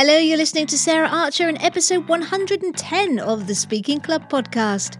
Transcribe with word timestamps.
Hello, 0.00 0.16
you're 0.16 0.38
listening 0.38 0.68
to 0.68 0.78
Sarah 0.78 1.08
Archer 1.08 1.48
in 1.48 1.60
episode 1.60 2.06
110 2.06 3.18
of 3.18 3.48
the 3.48 3.54
Speaking 3.56 3.98
Club 3.98 4.30
podcast. 4.30 4.96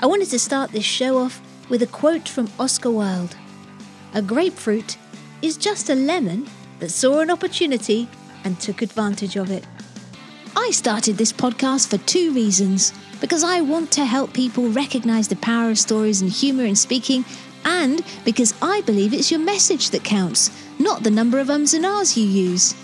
I 0.00 0.06
wanted 0.06 0.30
to 0.30 0.38
start 0.40 0.72
this 0.72 0.84
show 0.84 1.18
off 1.18 1.40
with 1.68 1.80
a 1.82 1.86
quote 1.86 2.28
from 2.28 2.50
Oscar 2.58 2.90
Wilde 2.90 3.36
A 4.14 4.20
grapefruit 4.20 4.96
is 5.42 5.56
just 5.56 5.90
a 5.90 5.94
lemon 5.94 6.48
that 6.80 6.90
saw 6.90 7.20
an 7.20 7.30
opportunity 7.30 8.08
and 8.42 8.58
took 8.58 8.82
advantage 8.82 9.36
of 9.36 9.48
it. 9.48 9.64
I 10.56 10.72
started 10.72 11.18
this 11.18 11.32
podcast 11.32 11.88
for 11.88 11.98
two 11.98 12.34
reasons 12.34 12.92
because 13.20 13.44
I 13.44 13.60
want 13.60 13.92
to 13.92 14.04
help 14.04 14.34
people 14.34 14.70
recognize 14.70 15.28
the 15.28 15.36
power 15.36 15.70
of 15.70 15.78
stories 15.78 16.20
and 16.20 16.28
humor 16.28 16.64
in 16.64 16.74
speaking, 16.74 17.24
and 17.64 18.02
because 18.24 18.54
I 18.60 18.80
believe 18.80 19.14
it's 19.14 19.30
your 19.30 19.38
message 19.38 19.90
that 19.90 20.02
counts, 20.02 20.50
not 20.80 21.04
the 21.04 21.12
number 21.12 21.38
of 21.38 21.48
ums 21.48 21.74
and 21.74 21.86
ahs 21.86 22.16
you 22.16 22.24
use. 22.24 22.74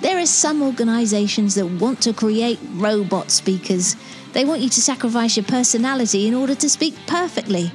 There 0.00 0.18
are 0.18 0.26
some 0.26 0.62
organizations 0.62 1.56
that 1.56 1.66
want 1.66 2.00
to 2.02 2.12
create 2.12 2.60
robot 2.74 3.32
speakers. 3.32 3.96
They 4.32 4.44
want 4.44 4.60
you 4.60 4.68
to 4.68 4.80
sacrifice 4.80 5.36
your 5.36 5.44
personality 5.44 6.28
in 6.28 6.34
order 6.34 6.54
to 6.54 6.70
speak 6.70 6.94
perfectly. 7.08 7.72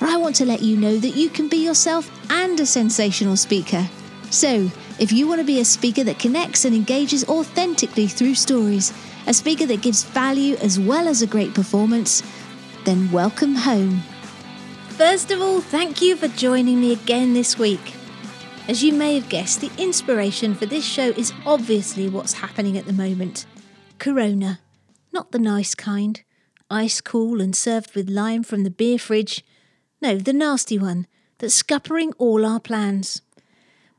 But 0.00 0.08
I 0.08 0.16
want 0.16 0.36
to 0.36 0.46
let 0.46 0.62
you 0.62 0.78
know 0.78 0.96
that 0.96 1.16
you 1.16 1.28
can 1.28 1.48
be 1.48 1.58
yourself 1.58 2.10
and 2.30 2.58
a 2.58 2.64
sensational 2.64 3.36
speaker. 3.36 3.86
So, 4.30 4.70
if 4.98 5.12
you 5.12 5.28
want 5.28 5.40
to 5.40 5.46
be 5.46 5.60
a 5.60 5.66
speaker 5.66 6.02
that 6.04 6.18
connects 6.18 6.64
and 6.64 6.74
engages 6.74 7.28
authentically 7.28 8.06
through 8.06 8.36
stories, 8.36 8.94
a 9.26 9.34
speaker 9.34 9.66
that 9.66 9.82
gives 9.82 10.02
value 10.02 10.56
as 10.56 10.80
well 10.80 11.06
as 11.06 11.20
a 11.20 11.26
great 11.26 11.54
performance, 11.54 12.22
then 12.86 13.12
welcome 13.12 13.54
home. 13.54 14.00
First 14.88 15.30
of 15.30 15.42
all, 15.42 15.60
thank 15.60 16.00
you 16.00 16.16
for 16.16 16.28
joining 16.28 16.80
me 16.80 16.92
again 16.92 17.34
this 17.34 17.58
week. 17.58 17.94
As 18.68 18.82
you 18.82 18.92
may 18.92 19.14
have 19.14 19.28
guessed, 19.28 19.60
the 19.60 19.70
inspiration 19.78 20.52
for 20.52 20.66
this 20.66 20.84
show 20.84 21.10
is 21.10 21.32
obviously 21.46 22.08
what's 22.08 22.32
happening 22.32 22.76
at 22.76 22.84
the 22.84 22.92
moment 22.92 23.46
Corona. 23.98 24.58
Not 25.12 25.30
the 25.30 25.38
nice 25.38 25.76
kind, 25.76 26.20
ice 26.68 27.00
cool 27.00 27.40
and 27.40 27.54
served 27.54 27.94
with 27.94 28.10
lime 28.10 28.42
from 28.42 28.64
the 28.64 28.70
beer 28.70 28.98
fridge. 28.98 29.44
No, 30.02 30.18
the 30.18 30.32
nasty 30.32 30.80
one 30.80 31.06
that's 31.38 31.54
scuppering 31.54 32.12
all 32.18 32.44
our 32.44 32.58
plans. 32.58 33.22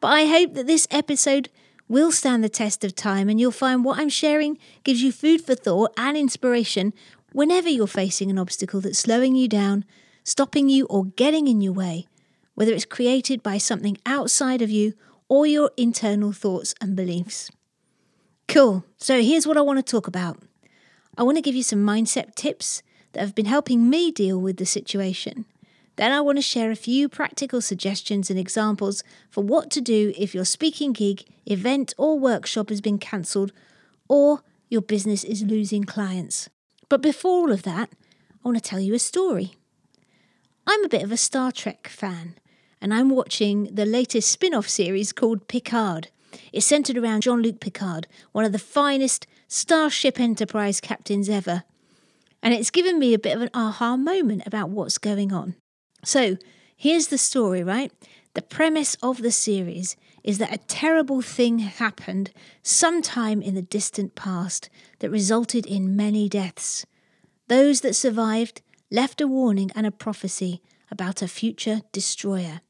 But 0.02 0.10
I 0.10 0.26
hope 0.26 0.54
that 0.56 0.68
this 0.68 0.86
episode 0.92 1.48
will 1.88 2.12
stand 2.12 2.44
the 2.44 2.50
test 2.50 2.84
of 2.84 2.94
time 2.94 3.30
and 3.30 3.40
you'll 3.40 3.52
find 3.52 3.86
what 3.86 4.00
I'm 4.00 4.10
sharing 4.10 4.58
gives 4.84 5.02
you 5.02 5.14
food 5.14 5.40
for 5.40 5.56
thought 5.56 5.94
and 5.96 6.18
inspiration 6.18 6.94
whenever 7.32 7.70
you're 7.70 7.88
facing 7.88 8.30
an 8.30 8.38
obstacle 8.38 8.82
that's 8.82 9.00
slowing 9.00 9.34
you 9.34 9.48
down, 9.48 9.86
stopping 10.26 10.68
you, 10.68 10.86
or 10.88 11.06
getting 11.06 11.48
in 11.48 11.62
your 11.62 11.74
way 11.74 12.06
whether 12.58 12.74
it's 12.74 12.86
created 12.86 13.44
by 13.44 13.60
something 13.60 13.96
outside 14.04 14.64
of 14.64 14.72
you 14.72 14.94
or 15.30 15.46
your 15.46 15.70
internal 15.78 16.32
thoughts 16.32 16.74
and 16.82 16.96
beliefs. 16.96 17.52
Cool. 18.48 18.84
So 18.98 19.22
here's 19.22 19.46
what 19.46 19.58
I 19.58 19.62
want 19.62 19.78
to 19.78 19.84
talk 19.84 20.08
about. 20.08 20.40
I 21.16 21.22
want 21.22 21.38
to 21.38 21.44
give 21.44 21.54
you 21.54 21.62
some 21.62 21.86
mindset 21.86 22.34
tips 22.34 22.82
that 23.14 23.20
have 23.20 23.36
been 23.36 23.46
helping 23.46 23.92
me 23.92 24.12
deal 24.12 24.42
with 24.42 24.58
the 24.58 24.66
situation. 24.66 25.46
Then 25.98 26.12
I 26.12 26.20
want 26.20 26.40
to 26.40 26.42
share 26.42 26.72
a 26.72 26.76
few 26.76 27.08
practical 27.08 27.62
suggestions 27.62 28.32
and 28.32 28.40
examples 28.40 29.04
for 29.30 29.44
what 29.44 29.70
to 29.72 29.80
do 29.80 30.12
if 30.18 30.34
your 30.34 30.44
speaking 30.44 30.94
gig, 30.94 31.26
event, 31.46 31.94
or 31.96 32.18
workshop 32.18 32.70
has 32.70 32.82
been 32.82 32.98
cancelled 32.98 33.52
or 34.10 34.42
your 34.68 34.82
business 34.82 35.24
is 35.24 35.44
losing 35.44 35.84
clients. 35.84 36.50
But 36.90 37.04
before 37.04 37.42
all 37.42 37.52
of 37.52 37.62
that, 37.64 37.92
I 38.32 38.48
want 38.50 38.58
to 38.58 38.68
tell 38.68 38.80
you 38.80 38.96
a 38.96 39.00
story. 39.00 39.54
I'm 40.66 40.84
a 40.84 40.90
bit 40.90 41.04
of 41.04 41.12
a 41.14 41.18
Star 41.18 41.54
Trek 41.54 41.88
fan, 41.88 42.36
and 42.82 42.94
I'm 42.94 43.10
watching 43.10 43.74
the 43.74 43.86
latest 43.86 44.32
spin 44.32 44.54
off 44.54 44.68
series 44.68 45.12
called 45.12 45.48
Picard. 45.48 46.10
It's 46.54 46.66
centered 46.66 46.98
around 46.98 47.24
Jean 47.24 47.42
Luc 47.42 47.60
Picard, 47.60 48.08
one 48.32 48.46
of 48.46 48.52
the 48.52 48.60
finest 48.60 49.26
Starship 49.48 50.20
Enterprise 50.20 50.80
captains 50.82 51.30
ever. 51.30 51.64
And 52.44 52.54
it's 52.54 52.70
given 52.70 53.00
me 53.00 53.14
a 53.14 53.20
bit 53.20 53.36
of 53.36 53.42
an 53.42 53.50
aha 53.54 53.98
moment 53.98 54.44
about 54.46 54.70
what's 54.70 54.98
going 54.98 55.32
on. 55.32 55.56
So, 56.04 56.38
here's 56.76 57.08
the 57.08 57.18
story, 57.18 57.64
right? 57.64 57.92
The 58.34 58.42
premise 58.42 58.96
of 59.02 59.22
the 59.22 59.32
series 59.32 59.96
is 60.24 60.38
that 60.38 60.54
a 60.54 60.60
terrible 60.60 61.22
thing 61.22 61.60
happened 61.60 62.32
sometime 62.62 63.42
in 63.42 63.56
the 63.56 63.62
distant 63.62 64.14
past 64.14 64.70
that 65.00 65.10
resulted 65.10 65.66
in 65.66 65.96
many 65.96 66.30
deaths. 66.30 66.86
Those 67.48 67.82
that 67.82 67.96
survived 67.96 68.62
left 68.92 69.22
a 69.22 69.28
warning 69.28 69.72
and 69.74 69.88
a 69.88 69.92
prophecy 69.92 70.62
about 70.92 71.22
a 71.22 71.28
future 71.28 71.82
destroyer. 71.92 72.62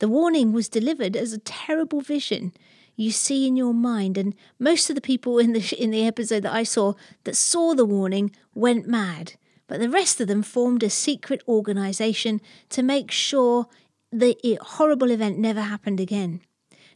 The 0.00 0.08
warning 0.08 0.52
was 0.52 0.68
delivered 0.68 1.14
as 1.14 1.32
a 1.32 1.38
terrible 1.38 2.00
vision 2.00 2.52
you 2.96 3.10
see 3.10 3.46
in 3.46 3.56
your 3.56 3.74
mind, 3.74 4.18
and 4.18 4.34
most 4.58 4.90
of 4.90 4.94
the 4.94 5.00
people 5.00 5.38
in 5.38 5.52
the 5.52 5.76
in 5.78 5.90
the 5.90 6.06
episode 6.06 6.42
that 6.42 6.54
I 6.54 6.64
saw 6.64 6.94
that 7.24 7.36
saw 7.36 7.74
the 7.74 7.84
warning 7.84 8.30
went 8.54 8.88
mad. 8.88 9.34
But 9.66 9.78
the 9.78 9.88
rest 9.90 10.20
of 10.20 10.26
them 10.26 10.42
formed 10.42 10.82
a 10.82 10.90
secret 10.90 11.42
organization 11.46 12.40
to 12.70 12.82
make 12.82 13.10
sure 13.10 13.68
the 14.10 14.36
horrible 14.60 15.10
event 15.10 15.38
never 15.38 15.60
happened 15.60 16.00
again. 16.00 16.40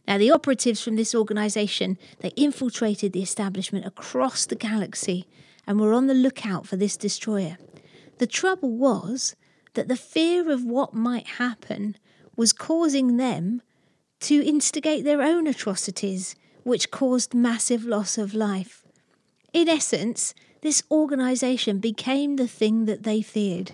Now, 0.07 0.17
the 0.17 0.31
operatives 0.31 0.81
from 0.81 0.95
this 0.95 1.15
organization 1.15 1.97
they 2.19 2.29
infiltrated 2.29 3.13
the 3.13 3.23
establishment 3.23 3.85
across 3.85 4.45
the 4.45 4.55
galaxy 4.55 5.25
and 5.65 5.79
were 5.79 5.93
on 5.93 6.07
the 6.07 6.13
lookout 6.13 6.67
for 6.67 6.75
this 6.75 6.97
destroyer. 6.97 7.57
The 8.17 8.27
trouble 8.27 8.71
was 8.71 9.35
that 9.75 9.87
the 9.87 9.95
fear 9.95 10.51
of 10.51 10.63
what 10.63 10.93
might 10.93 11.27
happen 11.27 11.97
was 12.35 12.53
causing 12.53 13.17
them 13.17 13.61
to 14.21 14.45
instigate 14.45 15.03
their 15.03 15.21
own 15.21 15.47
atrocities, 15.47 16.35
which 16.63 16.91
caused 16.91 17.33
massive 17.33 17.85
loss 17.85 18.17
of 18.17 18.33
life. 18.33 18.83
In 19.53 19.69
essence, 19.69 20.33
this 20.61 20.83
organisation 20.89 21.79
became 21.79 22.35
the 22.35 22.47
thing 22.47 22.85
that 22.85 23.03
they 23.03 23.21
feared. 23.21 23.73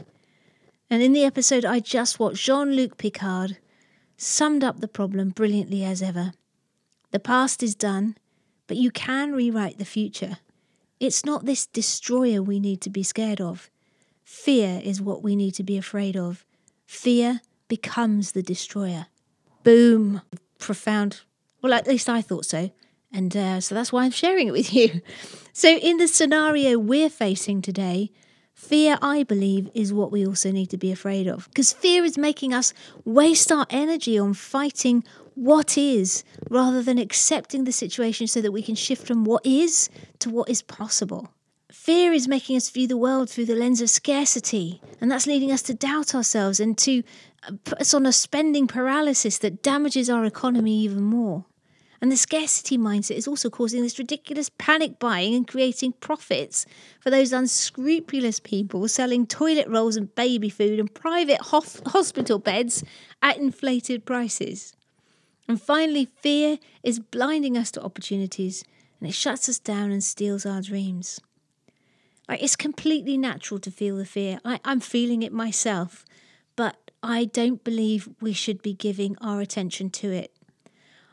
And 0.89 1.01
in 1.01 1.13
the 1.13 1.23
episode 1.23 1.63
I 1.63 1.79
just 1.79 2.19
watched, 2.19 2.43
Jean 2.43 2.73
Luc 2.75 2.97
Picard 2.97 3.57
summed 4.17 4.63
up 4.63 4.79
the 4.79 4.87
problem 4.87 5.29
brilliantly 5.29 5.83
as 5.83 6.01
ever. 6.01 6.33
The 7.11 7.19
past 7.19 7.63
is 7.63 7.75
done, 7.75 8.17
but 8.67 8.77
you 8.77 8.91
can 8.91 9.31
rewrite 9.31 9.77
the 9.77 9.85
future. 9.85 10.37
It's 10.99 11.25
not 11.25 11.45
this 11.45 11.65
destroyer 11.65 12.43
we 12.43 12.59
need 12.59 12.81
to 12.81 12.89
be 12.89 13.03
scared 13.03 13.41
of. 13.41 13.69
Fear 14.23 14.81
is 14.83 15.01
what 15.01 15.23
we 15.23 15.35
need 15.35 15.55
to 15.55 15.63
be 15.63 15.77
afraid 15.77 16.15
of. 16.15 16.45
Fear 16.85 17.41
becomes 17.71 18.33
the 18.33 18.43
destroyer. 18.43 19.05
Boom. 19.63 20.21
Profound. 20.59 21.21
Well, 21.61 21.73
at 21.73 21.87
least 21.87 22.09
I 22.09 22.21
thought 22.21 22.43
so. 22.43 22.69
And 23.13 23.33
uh, 23.35 23.61
so 23.61 23.73
that's 23.73 23.93
why 23.93 24.03
I'm 24.03 24.11
sharing 24.11 24.49
it 24.49 24.51
with 24.51 24.73
you. 24.73 25.01
So, 25.53 25.67
in 25.67 25.97
the 25.97 26.07
scenario 26.07 26.79
we're 26.79 27.09
facing 27.09 27.61
today, 27.61 28.09
fear, 28.53 28.97
I 29.01 29.23
believe, 29.23 29.69
is 29.73 29.91
what 29.91 30.09
we 30.09 30.25
also 30.25 30.49
need 30.49 30.69
to 30.69 30.77
be 30.77 30.93
afraid 30.93 31.27
of. 31.27 31.49
Because 31.49 31.73
fear 31.73 32.05
is 32.05 32.17
making 32.17 32.53
us 32.53 32.73
waste 33.03 33.51
our 33.51 33.65
energy 33.69 34.17
on 34.17 34.33
fighting 34.33 35.03
what 35.35 35.77
is 35.77 36.23
rather 36.49 36.81
than 36.81 36.97
accepting 36.97 37.65
the 37.65 37.73
situation 37.73 38.27
so 38.27 38.39
that 38.39 38.53
we 38.53 38.63
can 38.63 38.75
shift 38.75 39.05
from 39.05 39.25
what 39.25 39.45
is 39.45 39.89
to 40.19 40.29
what 40.29 40.47
is 40.49 40.61
possible. 40.61 41.33
Fear 41.71 42.11
is 42.11 42.27
making 42.27 42.57
us 42.57 42.69
view 42.69 42.87
the 42.87 42.97
world 42.97 43.29
through 43.29 43.45
the 43.45 43.55
lens 43.55 43.81
of 43.81 43.89
scarcity, 43.89 44.81
and 44.99 45.09
that's 45.09 45.25
leading 45.25 45.51
us 45.51 45.61
to 45.63 45.73
doubt 45.73 46.13
ourselves 46.13 46.59
and 46.59 46.77
to 46.77 47.01
put 47.63 47.81
us 47.81 47.93
on 47.93 48.05
a 48.05 48.11
spending 48.11 48.67
paralysis 48.67 49.37
that 49.39 49.63
damages 49.63 50.09
our 50.09 50.25
economy 50.25 50.79
even 50.79 51.03
more. 51.03 51.45
And 52.01 52.11
the 52.11 52.17
scarcity 52.17 52.79
mindset 52.79 53.15
is 53.15 53.27
also 53.27 53.51
causing 53.51 53.83
this 53.83 53.99
ridiculous 53.99 54.49
panic 54.57 54.97
buying 54.97 55.35
and 55.35 55.47
creating 55.47 55.93
profits 55.93 56.65
for 56.99 57.11
those 57.11 57.31
unscrupulous 57.31 58.39
people 58.39 58.87
selling 58.87 59.27
toilet 59.27 59.67
rolls 59.67 59.95
and 59.95 60.13
baby 60.15 60.49
food 60.49 60.79
and 60.79 60.91
private 60.91 61.39
ho- 61.39 61.63
hospital 61.85 62.39
beds 62.39 62.83
at 63.21 63.37
inflated 63.37 64.03
prices. 64.03 64.73
And 65.47 65.61
finally, 65.61 66.05
fear 66.05 66.57
is 66.81 66.99
blinding 66.99 67.55
us 67.55 67.69
to 67.71 67.83
opportunities 67.83 68.63
and 68.99 69.09
it 69.09 69.13
shuts 69.13 69.47
us 69.47 69.59
down 69.59 69.91
and 69.91 70.03
steals 70.03 70.45
our 70.45 70.61
dreams. 70.61 71.19
Like 72.27 72.41
it's 72.41 72.55
completely 72.55 73.17
natural 73.17 73.59
to 73.59 73.69
feel 73.69 73.97
the 73.97 74.05
fear. 74.05 74.39
I, 74.43 74.59
I'm 74.65 74.79
feeling 74.79 75.21
it 75.21 75.33
myself, 75.33 76.05
I 77.03 77.25
don't 77.25 77.63
believe 77.63 78.09
we 78.19 78.33
should 78.33 78.61
be 78.61 78.73
giving 78.73 79.17
our 79.21 79.41
attention 79.41 79.89
to 79.91 80.11
it. 80.11 80.31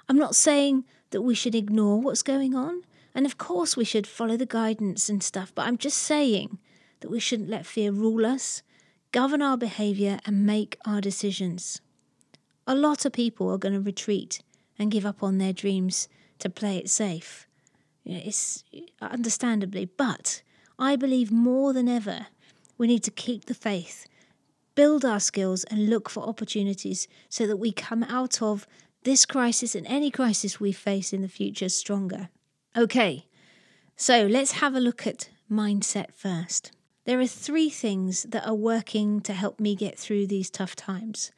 I'm 0.08 0.18
not 0.18 0.34
saying 0.34 0.84
that 1.10 1.22
we 1.22 1.34
should 1.34 1.54
ignore 1.54 2.00
what's 2.00 2.22
going 2.22 2.54
on, 2.54 2.82
and 3.14 3.24
of 3.24 3.38
course 3.38 3.76
we 3.76 3.84
should 3.84 4.06
follow 4.06 4.36
the 4.36 4.46
guidance 4.46 5.08
and 5.08 5.22
stuff, 5.22 5.52
but 5.54 5.66
I'm 5.66 5.78
just 5.78 5.98
saying 5.98 6.58
that 7.00 7.10
we 7.10 7.20
shouldn't 7.20 7.48
let 7.48 7.64
fear 7.66 7.90
rule 7.90 8.26
us, 8.26 8.62
govern 9.12 9.40
our 9.40 9.56
behaviour, 9.56 10.18
and 10.26 10.44
make 10.44 10.78
our 10.84 11.00
decisions. 11.00 11.80
A 12.66 12.74
lot 12.74 13.04
of 13.04 13.12
people 13.12 13.50
are 13.50 13.58
going 13.58 13.74
to 13.74 13.80
retreat 13.80 14.42
and 14.78 14.90
give 14.90 15.06
up 15.06 15.22
on 15.22 15.38
their 15.38 15.52
dreams 15.52 16.08
to 16.38 16.50
play 16.50 16.76
it 16.76 16.90
safe. 16.90 17.46
It's 18.04 18.64
understandably, 19.00 19.86
but 19.86 20.42
I 20.78 20.96
believe 20.96 21.32
more 21.32 21.72
than 21.72 21.88
ever 21.88 22.26
we 22.76 22.86
need 22.86 23.02
to 23.04 23.10
keep 23.10 23.46
the 23.46 23.54
faith, 23.54 24.06
build 24.78 25.04
our 25.04 25.18
skills, 25.18 25.64
and 25.64 25.90
look 25.90 26.08
for 26.08 26.22
opportunities 26.22 27.08
so 27.28 27.48
that 27.48 27.56
we 27.56 27.72
come 27.72 28.04
out 28.04 28.40
of 28.40 28.64
this 29.02 29.26
crisis 29.26 29.74
and 29.74 29.84
any 29.88 30.08
crisis 30.08 30.60
we 30.60 30.70
face 30.70 31.12
in 31.12 31.20
the 31.20 31.28
future 31.28 31.68
stronger. 31.68 32.28
Okay, 32.76 33.26
So 33.96 34.26
let's 34.26 34.52
have 34.52 34.76
a 34.76 34.80
look 34.80 35.04
at 35.04 35.30
mindset 35.50 36.14
first. 36.14 36.70
There 37.06 37.18
are 37.18 37.26
three 37.26 37.70
things 37.70 38.22
that 38.22 38.46
are 38.46 38.54
working 38.54 39.20
to 39.22 39.32
help 39.32 39.58
me 39.58 39.74
get 39.74 39.98
through 39.98 40.28
these 40.28 40.48
tough 40.48 40.76
times. 40.76 41.32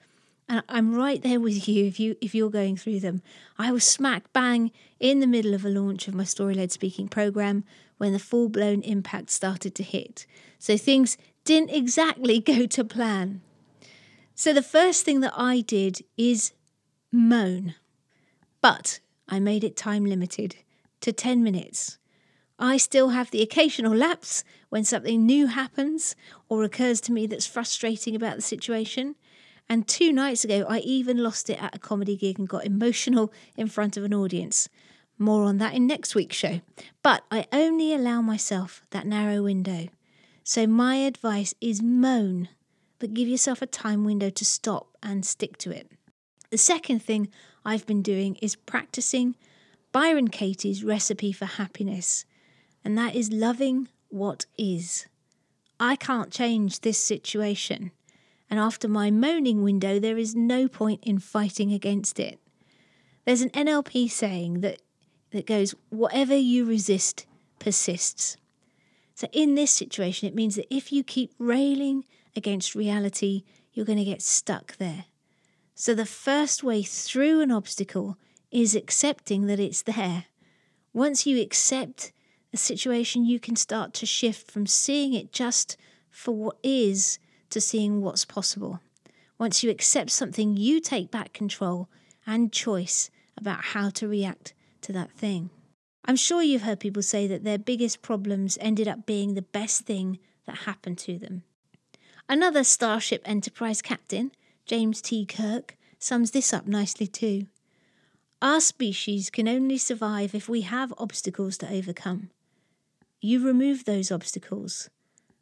And 0.47 0.63
I'm 0.69 0.95
right 0.95 1.23
there 1.23 1.41
with 1.41 1.67
you 1.67 1.87
if 1.87 1.99
you 1.99 2.17
if 2.21 2.35
you're 2.35 2.51
going 2.51 2.77
through 2.77 3.01
them. 3.01 3.23
I 3.57 3.73
was 3.73 3.85
smack 3.85 4.31
bang 4.35 4.71
in 4.99 5.21
the 5.21 5.27
middle 5.27 5.55
of 5.55 5.65
a 5.65 5.71
launch 5.71 6.09
of 6.09 6.15
my 6.15 6.25
story 6.25 6.53
led 6.53 6.73
speaking 6.73 7.09
program 7.09 7.65
when 7.97 8.13
the 8.13 8.19
full 8.19 8.51
blown 8.51 8.83
impact 8.83 9.31
started 9.31 9.75
to 9.77 9.83
hit. 9.83 10.27
So 10.59 10.77
things 10.77 11.17
didn't 11.51 11.71
exactly 11.71 12.39
go 12.53 12.65
to 12.65 12.85
plan. 12.85 13.41
So 14.37 14.53
the 14.53 14.63
first 14.63 15.05
thing 15.05 15.19
that 15.21 15.33
I 15.37 15.63
did 15.63 16.05
is 16.17 16.53
moan. 17.11 17.75
But 18.61 19.01
I 19.29 19.41
made 19.41 19.65
it 19.65 19.77
time 19.77 20.05
limited 20.05 20.57
to 21.01 21.13
10 21.13 21.43
minutes. 21.43 21.99
I 22.57 22.77
still 22.77 23.09
have 23.09 23.33
the 23.33 23.43
occasional 23.43 23.97
lapse 23.97 24.45
when 24.69 24.85
something 24.85 25.27
new 25.27 25.49
happens 25.49 26.15
or 26.49 26.63
occurs 26.63 27.01
to 27.03 27.13
me 27.13 27.27
that's 27.27 27.47
frustrating 27.47 28.15
about 28.15 28.37
the 28.37 28.43
situation. 28.43 29.17
And 29.69 29.89
two 29.89 30.13
nights 30.13 30.45
ago, 30.45 30.67
I 30.69 30.79
even 30.79 31.19
lost 31.19 31.51
it 31.51 31.61
at 31.61 31.75
a 31.75 31.81
comedy 31.81 32.17
gig 32.17 32.39
and 32.39 32.49
got 32.49 32.65
emotional 32.65 33.33
in 33.57 33.67
front 33.67 33.97
of 33.97 34.05
an 34.05 34.15
audience. 34.15 34.69
More 35.19 35.43
on 35.43 35.59
that 35.59 35.75
in 35.75 35.89
next 35.89 36.15
week's 36.15 36.37
show. 36.37 36.61
But 37.03 37.25
I 37.29 37.47
only 37.51 37.93
allow 37.93 38.21
myself 38.21 38.83
that 38.91 39.07
narrow 39.07 39.43
window. 39.43 39.89
So 40.43 40.67
my 40.67 40.97
advice 40.97 41.55
is 41.61 41.83
moan, 41.83 42.49
but 42.99 43.15
give 43.15 43.29
yourself 43.29 43.63
a 43.63 43.67
time 43.67 44.05
window 44.05 44.31
to 44.31 44.45
stop 44.45 44.97
and 45.03 45.25
stick 45.25 45.57
to 45.59 45.71
it. 45.71 45.91
The 46.51 46.59
second 46.59 47.01
thing 47.01 47.29
I've 47.65 47.87
been 47.87 48.03
doing 48.03 48.37
is 48.37 48.57
practicing 48.57 49.37
Byron 49.93 50.29
Katie's 50.29 50.85
recipe 50.85 51.33
for 51.33 51.47
happiness 51.47 52.25
and 52.85 52.97
that 52.97 53.15
is 53.15 53.33
loving 53.33 53.89
what 54.09 54.47
is. 54.59 55.07
I 55.79 55.97
can't 55.97 56.31
change 56.31 56.81
this 56.81 57.03
situation, 57.03 57.91
and 58.49 58.59
after 58.59 58.89
my 58.89 59.11
moaning 59.11 59.63
window, 59.63 59.99
there 59.99 60.19
is 60.19 60.35
no 60.35 60.69
point 60.69 61.01
in 61.05 61.19
fighting 61.19 61.73
against 61.73 62.19
it. 62.19 62.39
There's 63.25 63.43
an 63.43 63.51
NLP 63.51 64.11
saying 64.11 64.61
that, 64.61 64.81
that 65.31 65.47
goes, 65.47 65.75
whatever 65.91 66.37
you 66.37 66.65
resist 66.65 67.27
persists. 67.59 68.37
So, 69.15 69.29
in 69.33 69.55
this 69.55 69.71
situation, 69.71 70.29
it 70.29 70.35
means 70.35 70.57
that 70.57 70.73
if 70.75 70.93
you 70.93 71.05
keep 71.05 71.33
railing 71.39 72.05
against 72.35 72.75
reality, 72.75 73.45
you're 73.73 73.87
going 73.87 73.99
to 73.99 74.05
get 74.05 74.23
stuck 74.23 74.77
there. 74.77 75.05
So, 75.75 75.95
the 75.95 76.07
first 76.07 76.63
way 76.63 76.83
through 76.83 77.41
an 77.41 77.51
obstacle 77.51 78.17
is 78.51 78.75
accepting 78.75 79.47
that 79.47 79.61
it's 79.61 79.83
there. 79.83 80.27
Once 80.93 81.27
you 81.27 81.41
accept 81.41 82.13
a 82.53 82.57
situation 82.57 83.25
you 83.25 83.39
can 83.39 83.57
start 83.57 83.93
to 83.95 84.07
shift 84.07 84.51
from 84.51 84.67
seeing 84.67 85.15
it 85.15 85.33
just 85.33 85.77
for 86.11 86.35
what 86.35 86.57
is 86.63 87.19
to 87.51 87.61
seeing 87.61 88.01
what's 88.01 88.25
possible. 88.25 88.81
Once 89.39 89.63
you 89.63 89.71
accept 89.71 90.11
something, 90.11 90.57
you 90.57 90.81
take 90.81 91.11
back 91.11 91.33
control 91.33 91.89
and 92.27 92.53
choice 92.53 93.11
about 93.37 93.65
how 93.67 93.89
to 93.89 94.07
react 94.07 94.53
to 94.83 94.93
that 94.93 95.11
thing. 95.13 95.51
I'm 96.05 96.17
sure 96.17 96.43
you've 96.43 96.63
heard 96.63 96.81
people 96.81 97.03
say 97.03 97.27
that 97.27 97.45
their 97.45 97.59
biggest 97.59 98.03
problems 98.03 98.59
ended 98.61 98.89
up 98.89 99.07
being 99.07 99.35
the 99.35 99.43
best 99.43 99.83
thing 99.83 100.19
that 100.47 100.59
happened 100.59 100.99
to 100.99 101.19
them. 101.19 101.43
Another 102.29 102.65
Starship 102.65 103.23
Enterprise 103.25 103.83
captain, 103.83 104.33
James 104.65 105.01
T. 105.03 105.27
Kirk, 105.27 105.77
sums 105.99 106.31
this 106.31 106.53
up 106.53 106.67
nicely 106.67 107.07
too. 107.07 107.47
Our 108.43 108.61
species 108.61 109.29
can 109.29 109.49
only 109.49 109.77
survive 109.77 110.35
if 110.35 110.49
we 110.49 110.63
have 110.63 110.95
obstacles 110.97 111.59
to 111.59 111.71
overcome. 111.71 112.31
You 113.21 113.45
remove 113.45 113.85
those 113.85 114.11
obstacles. 114.11 114.89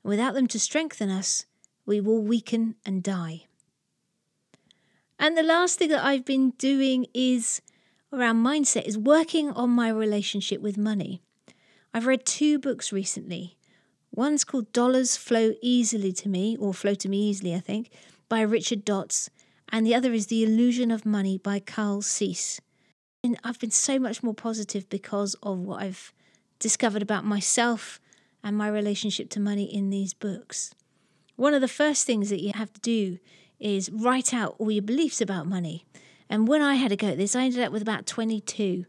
Without 0.03 0.35
them 0.35 0.49
to 0.49 0.59
strengthen 0.59 1.11
us, 1.11 1.47
we 1.87 2.01
will 2.01 2.23
weaken 2.23 2.75
and 2.85 3.03
die. 3.03 3.45
And 5.19 5.37
the 5.37 5.43
last 5.43 5.79
thing 5.79 5.91
that 5.91 6.05
I've 6.05 6.25
been 6.25 6.51
doing 6.51 7.07
is 7.15 7.61
around 8.13 8.37
mindset 8.37 8.87
is 8.87 8.97
working 8.97 9.51
on 9.51 9.71
my 9.71 9.89
relationship 9.89 10.61
with 10.61 10.79
money. 10.79 11.21
I've 11.93 12.07
read 12.07 12.25
two 12.25 12.59
books 12.59 12.93
recently. 12.93 13.57
One's 14.15 14.45
called 14.45 14.73
Dollars 14.73 15.17
Flow 15.17 15.53
Easily 15.61 16.13
to 16.13 16.29
Me, 16.29 16.57
or 16.57 16.73
Flow 16.73 16.95
to 16.95 17.09
Me 17.09 17.29
Easily, 17.29 17.55
I 17.55 17.61
think, 17.61 17.91
by 18.29 18.41
Richard 18.41 18.85
Dotts, 18.85 19.31
and 19.71 19.87
the 19.87 19.95
other 19.95 20.13
is 20.13 20.27
The 20.27 20.43
Illusion 20.43 20.91
of 20.91 21.05
Money 21.05 21.39
by 21.39 21.61
Kyle 21.61 22.03
Cease. 22.03 22.61
And 23.23 23.39
I've 23.45 23.59
been 23.59 23.71
so 23.71 23.99
much 23.99 24.23
more 24.23 24.35
positive 24.35 24.89
because 24.89 25.35
of 25.43 25.59
what 25.59 25.83
I've 25.83 26.13
discovered 26.59 27.03
about 27.03 27.25
myself 27.25 28.01
and 28.43 28.57
my 28.57 28.69
relationship 28.69 29.29
to 29.31 29.41
money 29.41 29.65
in 29.65 29.91
these 29.91 30.15
books. 30.15 30.75
One 31.37 31.55
of 31.55 31.61
the 31.61 31.69
first 31.69 32.07
things 32.07 32.31
that 32.31 32.43
you 32.43 32.53
have 32.55 32.73
to 32.73 32.81
do 32.81 33.19
is 33.61 33.91
write 33.91 34.33
out 34.33 34.55
all 34.59 34.71
your 34.71 34.83
beliefs 34.83 35.21
about 35.21 35.47
money. 35.47 35.85
And 36.31 36.47
when 36.47 36.63
I 36.63 36.75
had 36.75 36.93
a 36.93 36.97
go 36.97 37.09
at 37.09 37.19
this, 37.19 37.35
I 37.35 37.45
ended 37.45 37.61
up 37.61 37.73
with 37.73 37.83
about 37.83 38.07
22 38.07 38.85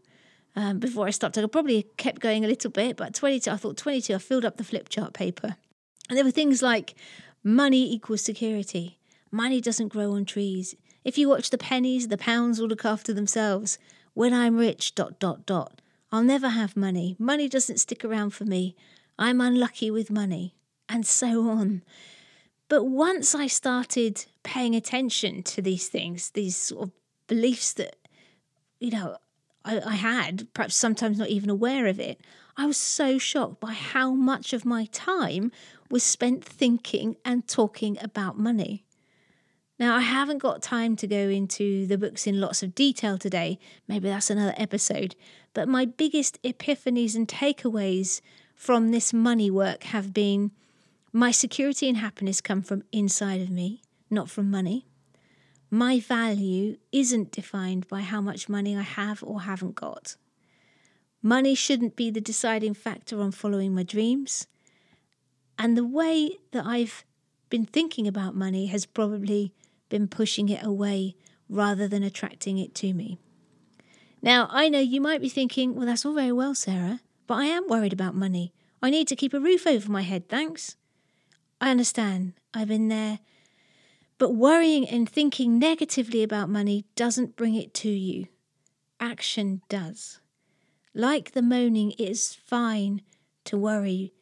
um, 0.56 0.78
before 0.78 1.06
I 1.06 1.10
stopped. 1.10 1.38
I 1.38 1.46
probably 1.46 1.86
kept 1.96 2.20
going 2.20 2.44
a 2.44 2.48
little 2.48 2.70
bit, 2.70 2.96
but 2.96 3.14
22, 3.14 3.50
I 3.50 3.56
thought 3.56 3.76
22, 3.76 4.14
I 4.14 4.18
filled 4.18 4.44
up 4.44 4.56
the 4.56 4.64
flip 4.64 4.88
chart 4.88 5.12
paper. 5.12 5.56
And 6.08 6.16
there 6.16 6.24
were 6.24 6.30
things 6.30 6.62
like 6.62 6.94
money 7.42 7.92
equals 7.92 8.22
security, 8.22 8.98
money 9.30 9.60
doesn't 9.60 9.88
grow 9.88 10.12
on 10.12 10.24
trees. 10.24 10.74
If 11.04 11.16
you 11.16 11.28
watch 11.28 11.50
the 11.50 11.58
pennies, 11.58 12.08
the 12.08 12.18
pounds 12.18 12.60
will 12.60 12.68
look 12.68 12.84
after 12.84 13.14
themselves. 13.14 13.78
When 14.12 14.34
I'm 14.34 14.56
rich, 14.56 14.94
dot, 14.94 15.18
dot, 15.18 15.46
dot. 15.46 15.80
I'll 16.12 16.24
never 16.24 16.48
have 16.48 16.76
money. 16.76 17.16
Money 17.18 17.48
doesn't 17.48 17.78
stick 17.78 18.04
around 18.04 18.30
for 18.30 18.44
me. 18.44 18.74
I'm 19.18 19.40
unlucky 19.40 19.90
with 19.90 20.10
money. 20.10 20.56
And 20.88 21.06
so 21.06 21.48
on. 21.48 21.82
But 22.68 22.84
once 22.84 23.34
I 23.34 23.46
started 23.46 24.26
paying 24.42 24.74
attention 24.74 25.42
to 25.44 25.62
these 25.62 25.88
things, 25.88 26.30
these 26.30 26.56
sort 26.56 26.88
of 26.88 26.92
beliefs 27.30 27.72
that, 27.74 27.94
you 28.80 28.90
know, 28.90 29.16
I, 29.64 29.80
I 29.80 29.94
had, 29.94 30.52
perhaps 30.52 30.74
sometimes 30.74 31.16
not 31.16 31.28
even 31.28 31.48
aware 31.48 31.86
of 31.86 32.00
it, 32.00 32.20
I 32.56 32.66
was 32.66 32.76
so 32.76 33.18
shocked 33.18 33.60
by 33.60 33.72
how 33.72 34.12
much 34.12 34.52
of 34.52 34.64
my 34.64 34.86
time 34.86 35.52
was 35.88 36.02
spent 36.02 36.44
thinking 36.44 37.16
and 37.24 37.46
talking 37.46 37.96
about 38.02 38.36
money. 38.36 38.84
Now, 39.78 39.96
I 39.96 40.00
haven't 40.00 40.38
got 40.38 40.60
time 40.60 40.96
to 40.96 41.06
go 41.06 41.28
into 41.28 41.86
the 41.86 41.96
books 41.96 42.26
in 42.26 42.40
lots 42.40 42.62
of 42.64 42.74
detail 42.74 43.16
today. 43.16 43.58
Maybe 43.86 44.08
that's 44.08 44.28
another 44.28 44.54
episode. 44.56 45.14
But 45.54 45.68
my 45.68 45.84
biggest 45.84 46.42
epiphanies 46.42 47.14
and 47.14 47.28
takeaways 47.28 48.20
from 48.54 48.90
this 48.90 49.14
money 49.14 49.50
work 49.50 49.84
have 49.84 50.12
been 50.12 50.50
my 51.12 51.30
security 51.30 51.88
and 51.88 51.96
happiness 51.96 52.40
come 52.40 52.60
from 52.60 52.82
inside 52.92 53.40
of 53.40 53.50
me, 53.50 53.82
not 54.10 54.28
from 54.28 54.50
money. 54.50 54.89
My 55.70 56.00
value 56.00 56.78
isn't 56.90 57.30
defined 57.30 57.86
by 57.86 58.00
how 58.00 58.20
much 58.20 58.48
money 58.48 58.76
I 58.76 58.82
have 58.82 59.22
or 59.22 59.42
haven't 59.42 59.76
got. 59.76 60.16
Money 61.22 61.54
shouldn't 61.54 61.96
be 61.96 62.10
the 62.10 62.20
deciding 62.20 62.74
factor 62.74 63.20
on 63.20 63.30
following 63.30 63.74
my 63.74 63.84
dreams. 63.84 64.48
And 65.58 65.76
the 65.76 65.86
way 65.86 66.38
that 66.52 66.66
I've 66.66 67.04
been 67.50 67.66
thinking 67.66 68.08
about 68.08 68.34
money 68.34 68.66
has 68.66 68.84
probably 68.84 69.52
been 69.88 70.08
pushing 70.08 70.48
it 70.48 70.64
away 70.64 71.14
rather 71.48 71.86
than 71.86 72.02
attracting 72.02 72.58
it 72.58 72.74
to 72.76 72.92
me. 72.92 73.18
Now, 74.22 74.48
I 74.50 74.68
know 74.68 74.80
you 74.80 75.00
might 75.00 75.20
be 75.20 75.28
thinking, 75.28 75.74
well, 75.74 75.86
that's 75.86 76.04
all 76.04 76.14
very 76.14 76.32
well, 76.32 76.54
Sarah, 76.54 77.00
but 77.26 77.34
I 77.34 77.44
am 77.44 77.68
worried 77.68 77.92
about 77.92 78.14
money. 78.14 78.52
I 78.82 78.90
need 78.90 79.08
to 79.08 79.16
keep 79.16 79.34
a 79.34 79.40
roof 79.40 79.66
over 79.66 79.90
my 79.90 80.02
head, 80.02 80.28
thanks. 80.28 80.76
I 81.60 81.70
understand. 81.70 82.32
I've 82.54 82.68
been 82.68 82.88
there. 82.88 83.20
But 84.20 84.34
worrying 84.34 84.86
and 84.86 85.08
thinking 85.08 85.58
negatively 85.58 86.22
about 86.22 86.50
money 86.50 86.84
doesn't 86.94 87.36
bring 87.36 87.54
it 87.54 87.72
to 87.76 87.88
you. 87.88 88.26
Action 89.00 89.62
does. 89.70 90.20
Like 90.92 91.32
the 91.32 91.40
moaning, 91.40 91.92
it 91.92 92.00
is 92.00 92.34
fine 92.34 93.00
to 93.44 93.56
worry, 93.56 94.12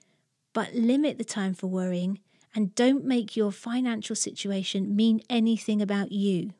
but 0.53 0.73
limit 0.73 1.19
the 1.19 1.25
time 1.25 1.53
for 1.53 1.67
worrying 1.67 2.21
and 2.55 2.77
don't 2.77 3.05
make 3.05 3.37
your 3.37 3.51
financial 3.51 4.15
situation 4.15 4.95
mean 4.95 5.21
anything 5.29 5.83
about 5.83 6.13
you. 6.13 6.53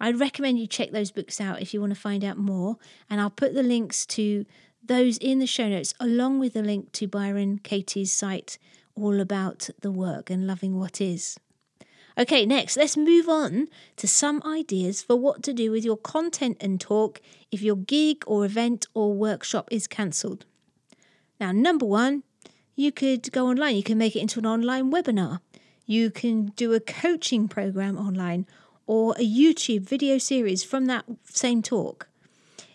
I'd 0.00 0.18
recommend 0.18 0.58
you 0.58 0.66
check 0.66 0.92
those 0.92 1.10
books 1.10 1.38
out 1.38 1.60
if 1.60 1.74
you 1.74 1.82
want 1.82 1.92
to 1.92 2.00
find 2.00 2.24
out 2.24 2.38
more, 2.38 2.78
and 3.10 3.20
I'll 3.20 3.28
put 3.28 3.52
the 3.52 3.62
links 3.62 4.06
to 4.06 4.46
those 4.82 5.18
in 5.18 5.38
the 5.38 5.46
show 5.46 5.68
notes 5.68 5.92
along 6.00 6.38
with 6.38 6.54
the 6.54 6.62
link 6.62 6.92
to 6.92 7.06
Byron 7.06 7.58
Katie's 7.58 8.10
site 8.10 8.56
all 8.94 9.20
about 9.20 9.68
the 9.82 9.92
work 9.92 10.30
and 10.30 10.46
loving 10.46 10.78
what 10.78 10.98
is. 10.98 11.38
Okay, 12.18 12.44
next, 12.44 12.76
let's 12.76 12.96
move 12.96 13.28
on 13.28 13.68
to 13.96 14.08
some 14.08 14.42
ideas 14.44 15.02
for 15.02 15.16
what 15.16 15.42
to 15.44 15.52
do 15.52 15.70
with 15.70 15.84
your 15.84 15.96
content 15.96 16.56
and 16.60 16.80
talk 16.80 17.20
if 17.50 17.62
your 17.62 17.76
gig 17.76 18.24
or 18.26 18.44
event 18.44 18.86
or 18.94 19.14
workshop 19.14 19.68
is 19.70 19.86
cancelled. 19.86 20.44
Now, 21.40 21.52
number 21.52 21.86
one, 21.86 22.24
you 22.74 22.92
could 22.92 23.30
go 23.32 23.46
online, 23.46 23.76
you 23.76 23.82
can 23.82 23.98
make 23.98 24.16
it 24.16 24.20
into 24.20 24.40
an 24.40 24.46
online 24.46 24.90
webinar, 24.90 25.40
you 25.86 26.10
can 26.10 26.46
do 26.56 26.72
a 26.72 26.80
coaching 26.80 27.48
program 27.48 27.96
online 27.96 28.46
or 28.86 29.12
a 29.12 29.26
YouTube 29.26 29.82
video 29.82 30.18
series 30.18 30.64
from 30.64 30.86
that 30.86 31.04
same 31.24 31.62
talk. 31.62 32.08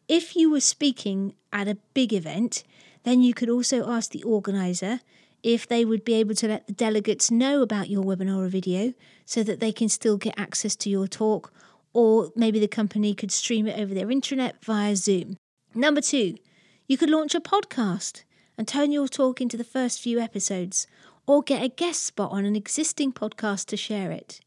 If 0.07 0.35
you 0.35 0.49
were 0.49 0.61
speaking 0.61 1.33
at 1.51 1.67
a 1.67 1.77
big 1.93 2.13
event, 2.13 2.63
then 3.03 3.21
you 3.21 3.33
could 3.33 3.49
also 3.49 3.89
ask 3.89 4.11
the 4.11 4.23
organizer 4.23 5.01
if 5.43 5.67
they 5.67 5.85
would 5.85 6.03
be 6.03 6.15
able 6.15 6.35
to 6.35 6.47
let 6.47 6.67
the 6.67 6.73
delegates 6.73 7.29
know 7.29 7.61
about 7.61 7.89
your 7.89 8.03
webinar 8.03 8.45
or 8.45 8.47
video 8.47 8.93
so 9.25 9.43
that 9.43 9.59
they 9.59 9.71
can 9.71 9.89
still 9.89 10.17
get 10.17 10.33
access 10.37 10.75
to 10.77 10.89
your 10.89 11.07
talk, 11.07 11.51
or 11.93 12.31
maybe 12.35 12.59
the 12.59 12.67
company 12.67 13.13
could 13.13 13.31
stream 13.31 13.67
it 13.67 13.79
over 13.79 13.93
their 13.93 14.07
intranet 14.07 14.53
via 14.63 14.95
Zoom. 14.95 15.37
Number 15.73 16.01
two, 16.01 16.35
you 16.87 16.97
could 16.97 17.09
launch 17.09 17.35
a 17.35 17.41
podcast 17.41 18.23
and 18.57 18.67
turn 18.67 18.91
your 18.91 19.07
talk 19.07 19.41
into 19.41 19.57
the 19.57 19.63
first 19.63 19.99
few 19.99 20.19
episodes, 20.19 20.87
or 21.27 21.41
get 21.41 21.63
a 21.63 21.69
guest 21.69 22.03
spot 22.03 22.31
on 22.31 22.45
an 22.45 22.55
existing 22.55 23.11
podcast 23.11 23.65
to 23.65 23.77
share 23.77 24.11
it. 24.11 24.39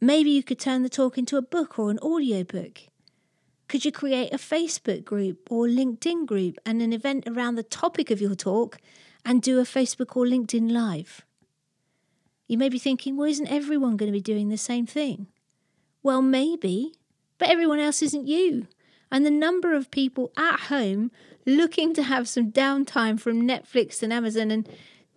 Maybe 0.00 0.30
you 0.30 0.42
could 0.42 0.58
turn 0.58 0.82
the 0.82 0.88
talk 0.88 1.18
into 1.18 1.36
a 1.36 1.42
book 1.42 1.78
or 1.78 1.90
an 1.90 1.98
audiobook. 2.00 2.80
Could 3.68 3.84
you 3.84 3.92
create 3.92 4.32
a 4.32 4.38
Facebook 4.38 5.04
group 5.04 5.50
or 5.50 5.66
LinkedIn 5.66 6.26
group 6.26 6.58
and 6.66 6.82
an 6.82 6.92
event 6.92 7.24
around 7.26 7.54
the 7.54 7.62
topic 7.62 8.10
of 8.10 8.20
your 8.20 8.34
talk 8.34 8.78
and 9.24 9.40
do 9.40 9.58
a 9.58 9.62
Facebook 9.62 10.16
or 10.16 10.26
LinkedIn 10.26 10.70
Live? 10.70 11.24
You 12.46 12.58
may 12.58 12.68
be 12.68 12.78
thinking, 12.78 13.16
well, 13.16 13.28
isn't 13.28 13.46
everyone 13.50 13.96
going 13.96 14.12
to 14.12 14.16
be 14.16 14.20
doing 14.20 14.48
the 14.48 14.58
same 14.58 14.86
thing? 14.86 15.28
Well, 16.02 16.20
maybe, 16.20 16.94
but 17.38 17.48
everyone 17.48 17.80
else 17.80 18.02
isn't 18.02 18.26
you. 18.26 18.66
And 19.10 19.24
the 19.24 19.30
number 19.30 19.74
of 19.74 19.90
people 19.90 20.32
at 20.36 20.60
home 20.60 21.10
looking 21.46 21.94
to 21.94 22.02
have 22.02 22.28
some 22.28 22.50
downtime 22.50 23.18
from 23.18 23.46
Netflix 23.46 24.02
and 24.02 24.12
Amazon 24.12 24.50
and 24.50 24.68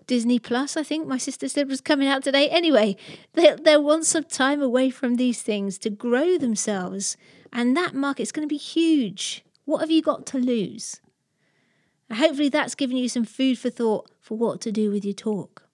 Disney 0.06 0.40
Plus, 0.40 0.78
I 0.78 0.84
think 0.84 1.06
my 1.06 1.18
sister 1.18 1.50
said 1.50 1.68
was 1.68 1.82
coming 1.82 2.08
out 2.08 2.24
today. 2.24 2.48
Anyway, 2.50 2.96
they, 3.34 3.56
they 3.56 3.76
want 3.76 4.06
some 4.06 4.24
time 4.24 4.62
away 4.62 4.90
from 4.90 5.16
these 5.16 5.42
things 5.42 5.78
to 5.80 5.90
grow 5.90 6.38
themselves. 6.38 7.18
And 7.52 7.76
that 7.76 7.94
market's 7.94 8.32
going 8.32 8.48
to 8.48 8.54
be 8.54 8.58
huge. 8.58 9.44
What 9.66 9.80
have 9.80 9.92
you 9.92 10.02
got 10.02 10.26
to 10.28 10.38
lose? 10.38 11.02
Hopefully, 12.10 12.48
that's 12.48 12.76
given 12.76 12.96
you 12.96 13.10
some 13.10 13.26
food 13.26 13.60
for 13.60 13.70
thought 13.70 14.10
for 14.22 14.38
what 14.38 14.62
to 14.62 14.72
do 14.72 14.92
with 14.92 15.04
your 15.04 15.14
talk. 15.14 15.67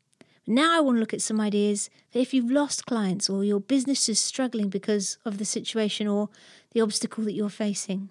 Now, 0.46 0.78
I 0.78 0.82
want 0.82 0.98
to 0.98 1.00
look 1.00 1.14
at 1.14 1.22
some 1.22 1.40
ideas 1.40 1.90
that 2.12 2.20
if 2.20 2.34
you've 2.34 2.52
lost 2.52 2.86
clients 2.86 3.30
or 3.30 3.46
your 3.46 3.62
business 3.62 4.10
is 4.10 4.20
struggling 4.20 4.68
because 4.68 5.18
of 5.24 5.38
the 5.38 5.46
situation 5.46 6.08
or 6.08 6.30
the 6.72 6.82
obstacle 6.82 7.24
that 7.24 7.34
you're 7.34 7.50
facing. 7.50 8.10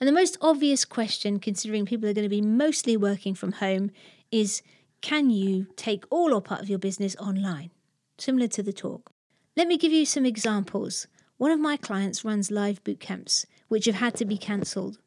And 0.00 0.08
the 0.08 0.12
most 0.12 0.38
obvious 0.40 0.84
question, 0.84 1.38
considering 1.38 1.86
people 1.86 2.08
are 2.08 2.14
going 2.14 2.24
to 2.24 2.28
be 2.28 2.40
mostly 2.40 2.96
working 2.96 3.34
from 3.34 3.52
home, 3.52 3.92
is 4.32 4.62
can 5.02 5.30
you 5.30 5.68
take 5.76 6.04
all 6.10 6.34
or 6.34 6.40
part 6.40 6.62
of 6.62 6.68
your 6.68 6.78
business 6.78 7.14
online? 7.16 7.70
Similar 8.18 8.48
to 8.48 8.62
the 8.62 8.72
talk. 8.72 9.12
Let 9.56 9.68
me 9.68 9.78
give 9.78 9.92
you 9.92 10.06
some 10.06 10.26
examples. 10.26 11.06
One 11.36 11.52
of 11.52 11.60
my 11.60 11.76
clients 11.76 12.24
runs 12.24 12.50
live 12.50 12.82
boot 12.82 12.98
camps, 12.98 13.46
which 13.68 13.86
have 13.86 13.96
had 13.96 14.14
to 14.16 14.24
be 14.24 14.36
cancelled. 14.36 14.98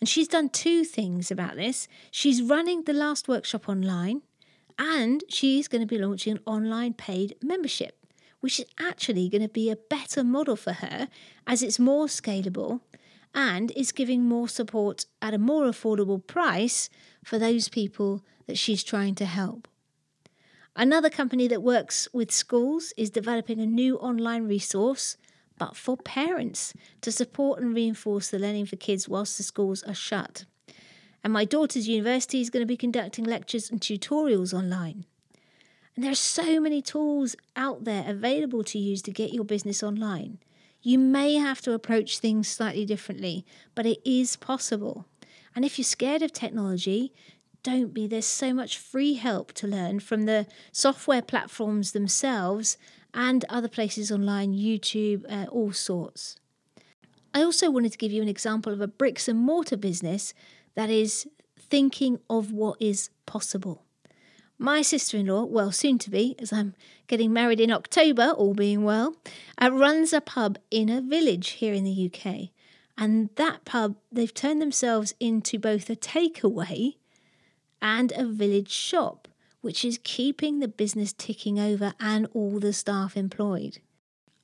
And 0.00 0.08
she's 0.08 0.28
done 0.28 0.50
two 0.50 0.84
things 0.84 1.30
about 1.30 1.56
this. 1.56 1.88
She's 2.10 2.42
running 2.42 2.84
the 2.84 2.92
last 2.92 3.28
workshop 3.28 3.68
online, 3.68 4.22
and 4.78 5.24
she's 5.28 5.68
going 5.68 5.80
to 5.80 5.86
be 5.86 5.98
launching 5.98 6.34
an 6.34 6.42
online 6.46 6.94
paid 6.94 7.36
membership, 7.42 8.06
which 8.40 8.60
is 8.60 8.66
actually 8.78 9.28
going 9.28 9.42
to 9.42 9.48
be 9.48 9.70
a 9.70 9.76
better 9.76 10.22
model 10.22 10.56
for 10.56 10.74
her 10.74 11.08
as 11.46 11.62
it's 11.62 11.78
more 11.78 12.06
scalable 12.06 12.80
and 13.34 13.72
is 13.72 13.92
giving 13.92 14.24
more 14.24 14.48
support 14.48 15.04
at 15.20 15.34
a 15.34 15.38
more 15.38 15.64
affordable 15.64 16.24
price 16.24 16.88
for 17.24 17.38
those 17.38 17.68
people 17.68 18.24
that 18.46 18.56
she's 18.56 18.84
trying 18.84 19.14
to 19.16 19.26
help. 19.26 19.68
Another 20.74 21.10
company 21.10 21.48
that 21.48 21.62
works 21.62 22.08
with 22.12 22.30
schools 22.30 22.92
is 22.96 23.10
developing 23.10 23.60
a 23.60 23.66
new 23.66 23.96
online 23.96 24.46
resource, 24.46 25.16
but 25.58 25.76
for 25.76 25.96
parents 25.96 26.72
to 27.00 27.10
support 27.10 27.60
and 27.60 27.74
reinforce 27.74 28.28
the 28.28 28.38
learning 28.38 28.66
for 28.66 28.76
kids 28.76 29.08
whilst 29.08 29.36
the 29.36 29.42
schools 29.42 29.82
are 29.82 29.94
shut. 29.94 30.44
And 31.22 31.32
my 31.32 31.44
daughter's 31.44 31.88
university 31.88 32.40
is 32.40 32.50
going 32.50 32.62
to 32.62 32.66
be 32.66 32.76
conducting 32.76 33.24
lectures 33.24 33.70
and 33.70 33.80
tutorials 33.80 34.54
online. 34.54 35.04
And 35.94 36.04
there 36.04 36.12
are 36.12 36.16
so 36.16 36.60
many 36.60 36.80
tools 36.80 37.34
out 37.56 37.84
there 37.84 38.04
available 38.06 38.62
to 38.64 38.78
use 38.78 39.02
to 39.02 39.10
get 39.10 39.32
your 39.32 39.44
business 39.44 39.82
online. 39.82 40.38
You 40.80 40.98
may 40.98 41.34
have 41.34 41.60
to 41.62 41.72
approach 41.72 42.18
things 42.18 42.46
slightly 42.46 42.84
differently, 42.84 43.44
but 43.74 43.84
it 43.84 43.98
is 44.04 44.36
possible. 44.36 45.06
And 45.56 45.64
if 45.64 45.76
you're 45.76 45.84
scared 45.84 46.22
of 46.22 46.32
technology, 46.32 47.12
don't 47.64 47.92
be. 47.92 48.06
There's 48.06 48.26
so 48.26 48.54
much 48.54 48.78
free 48.78 49.14
help 49.14 49.52
to 49.54 49.66
learn 49.66 49.98
from 49.98 50.24
the 50.24 50.46
software 50.70 51.22
platforms 51.22 51.90
themselves 51.90 52.78
and 53.12 53.44
other 53.48 53.68
places 53.68 54.12
online, 54.12 54.54
YouTube, 54.54 55.24
uh, 55.28 55.46
all 55.50 55.72
sorts. 55.72 56.36
I 57.34 57.42
also 57.42 57.70
wanted 57.70 57.92
to 57.92 57.98
give 57.98 58.12
you 58.12 58.22
an 58.22 58.28
example 58.28 58.72
of 58.72 58.80
a 58.80 58.88
bricks 58.88 59.28
and 59.28 59.38
mortar 59.38 59.76
business 59.76 60.32
that 60.74 60.90
is 60.90 61.26
thinking 61.58 62.18
of 62.28 62.52
what 62.52 62.80
is 62.80 63.10
possible. 63.26 63.84
My 64.58 64.82
sister 64.82 65.16
in 65.16 65.26
law, 65.26 65.44
well, 65.44 65.70
soon 65.70 65.98
to 65.98 66.10
be, 66.10 66.34
as 66.40 66.52
I'm 66.52 66.74
getting 67.06 67.32
married 67.32 67.60
in 67.60 67.70
October, 67.70 68.30
all 68.30 68.54
being 68.54 68.82
well, 68.82 69.14
uh, 69.60 69.70
runs 69.70 70.12
a 70.12 70.20
pub 70.20 70.58
in 70.70 70.88
a 70.88 71.00
village 71.00 71.50
here 71.50 71.72
in 71.72 71.84
the 71.84 72.10
UK. 72.12 72.50
And 72.96 73.30
that 73.36 73.64
pub, 73.64 73.94
they've 74.10 74.34
turned 74.34 74.60
themselves 74.60 75.14
into 75.20 75.60
both 75.60 75.88
a 75.88 75.94
takeaway 75.94 76.96
and 77.80 78.12
a 78.16 78.26
village 78.26 78.72
shop, 78.72 79.28
which 79.60 79.84
is 79.84 80.00
keeping 80.02 80.58
the 80.58 80.66
business 80.66 81.12
ticking 81.12 81.60
over 81.60 81.94
and 82.00 82.26
all 82.34 82.58
the 82.58 82.72
staff 82.72 83.16
employed. 83.16 83.78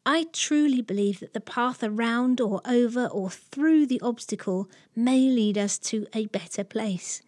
I 0.07 0.27
truly 0.33 0.83
believe 0.83 1.21
that 1.21 1.33
the 1.33 1.41
path 1.41 1.83
around 1.83 2.41
or 2.41 2.61
over 2.67 3.07
or 3.07 3.31
through 3.31 3.87
the 3.87 4.01
obstacle 4.03 4.69
may 4.95 5.21
lead 5.21 5.57
us 5.57 5.79
to 5.79 6.07
a 6.15 6.27
better 6.27 6.63
place. 6.63 7.23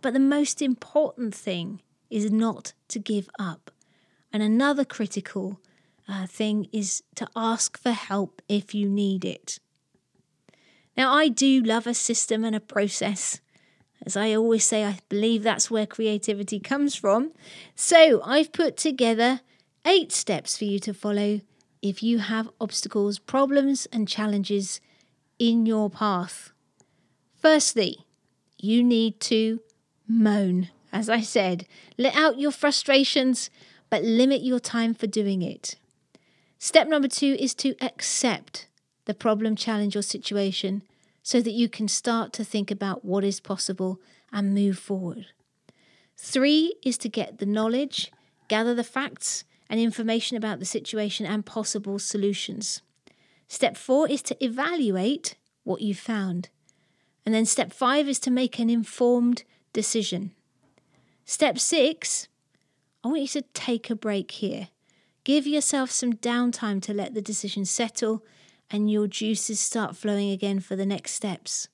But 0.00 0.14
the 0.14 0.20
most 0.20 0.62
important 0.62 1.34
thing 1.34 1.82
is 2.08 2.30
not 2.30 2.72
to 2.88 2.98
give 2.98 3.28
up. 3.38 3.70
And 4.32 4.42
another 4.42 4.84
critical 4.84 5.60
uh, 6.08 6.26
thing 6.26 6.68
is 6.72 7.02
to 7.16 7.28
ask 7.36 7.78
for 7.78 7.92
help 7.92 8.40
if 8.48 8.74
you 8.74 8.88
need 8.88 9.24
it. 9.24 9.58
Now, 10.96 11.12
I 11.12 11.28
do 11.28 11.62
love 11.62 11.86
a 11.86 11.92
system 11.92 12.44
and 12.44 12.56
a 12.56 12.60
process. 12.60 13.40
As 14.04 14.16
I 14.16 14.34
always 14.34 14.64
say, 14.64 14.84
I 14.84 14.98
believe 15.08 15.42
that's 15.42 15.70
where 15.70 15.86
creativity 15.86 16.60
comes 16.60 16.94
from. 16.94 17.32
So 17.74 18.22
I've 18.24 18.52
put 18.52 18.76
together 18.76 19.40
eight 19.84 20.12
steps 20.12 20.56
for 20.56 20.64
you 20.64 20.78
to 20.80 20.94
follow 20.94 21.40
if 21.88 22.02
you 22.02 22.18
have 22.18 22.50
obstacles, 22.60 23.18
problems, 23.18 23.86
and 23.92 24.08
challenges 24.08 24.80
in 25.38 25.66
your 25.66 25.90
path. 25.90 26.52
Firstly, 27.40 28.06
you 28.58 28.82
need 28.82 29.20
to 29.20 29.60
moan. 30.08 30.70
As 30.92 31.08
I 31.08 31.20
said, 31.20 31.66
let 31.98 32.16
out 32.16 32.38
your 32.38 32.50
frustrations, 32.50 33.50
but 33.90 34.02
limit 34.02 34.42
your 34.42 34.60
time 34.60 34.94
for 34.94 35.06
doing 35.06 35.42
it. 35.42 35.76
Step 36.58 36.88
number 36.88 37.08
two 37.08 37.36
is 37.38 37.54
to 37.54 37.74
accept 37.80 38.66
the 39.04 39.14
problem, 39.14 39.56
challenge, 39.56 39.94
or 39.94 40.02
situation 40.02 40.82
so 41.22 41.40
that 41.40 41.52
you 41.52 41.68
can 41.68 41.88
start 41.88 42.32
to 42.32 42.44
think 42.44 42.70
about 42.70 43.04
what 43.04 43.24
is 43.24 43.40
possible 43.40 44.00
and 44.32 44.54
move 44.54 44.78
forward. 44.78 45.26
Three 46.16 46.74
is 46.82 46.96
to 46.98 47.08
get 47.08 47.38
the 47.38 47.46
knowledge, 47.46 48.10
gather 48.48 48.74
the 48.74 48.84
facts 48.84 49.44
and 49.68 49.80
information 49.80 50.36
about 50.36 50.58
the 50.58 50.64
situation 50.64 51.26
and 51.26 51.44
possible 51.44 51.98
solutions. 51.98 52.82
Step 53.48 53.76
four 53.76 54.08
is 54.08 54.22
to 54.22 54.44
evaluate 54.44 55.36
what 55.64 55.82
you 55.82 55.94
found. 55.94 56.48
And 57.24 57.34
then 57.34 57.44
step 57.44 57.72
five 57.72 58.08
is 58.08 58.18
to 58.20 58.30
make 58.30 58.58
an 58.58 58.70
informed 58.70 59.44
decision. 59.72 60.32
Step 61.24 61.58
six, 61.58 62.28
I 63.02 63.08
want 63.08 63.22
you 63.22 63.28
to 63.28 63.42
take 63.52 63.90
a 63.90 63.96
break 63.96 64.30
here. 64.32 64.68
Give 65.24 65.46
yourself 65.46 65.90
some 65.90 66.14
downtime 66.14 66.80
to 66.82 66.94
let 66.94 67.14
the 67.14 67.22
decision 67.22 67.64
settle 67.64 68.24
and 68.70 68.90
your 68.90 69.08
juices 69.08 69.58
start 69.58 69.96
flowing 69.96 70.30
again 70.30 70.60
for 70.60 70.76
the 70.76 70.86
next 70.86 71.12
steps. 71.12 71.68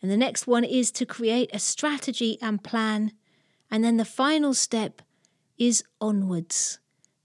And 0.00 0.10
the 0.10 0.16
next 0.16 0.46
one 0.46 0.64
is 0.64 0.90
to 0.92 1.06
create 1.06 1.50
a 1.52 1.58
strategy 1.58 2.38
and 2.40 2.62
plan. 2.62 3.12
And 3.70 3.84
then 3.84 3.96
the 3.96 4.04
final 4.04 4.54
step 4.54 5.02
is 5.58 5.84
onwards 6.00 6.78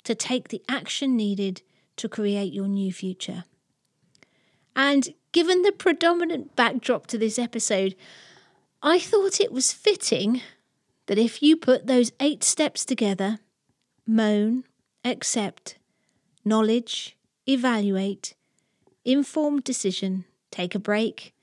to 0.08 0.16
take 0.16 0.48
the 0.48 0.64
action 0.70 1.18
needed 1.18 1.62
to 1.98 2.08
create 2.08 2.54
your 2.54 2.70
new 2.70 2.94
future. 2.94 3.44
And 4.74 5.14
given 5.34 5.64
the 5.64 5.74
predominant 5.74 6.56
backdrop 6.56 7.08
to 7.08 7.18
this 7.18 7.38
episode, 7.38 7.94
I 8.82 9.00
thought 9.00 9.42
it 9.42 9.52
was 9.52 9.74
fitting 9.74 10.42
that 11.08 11.18
if 11.18 11.44
you 11.44 11.58
put 11.58 11.88
those 11.88 12.14
eight 12.22 12.42
steps 12.42 12.86
together 12.86 13.40
moan, 14.06 14.64
accept, 15.04 15.78
knowledge, 16.46 17.18
evaluate, 17.46 18.34
informed 19.04 19.66
decision, 19.66 20.24
take 20.52 20.74
a 20.74 20.80
break, 20.80 21.34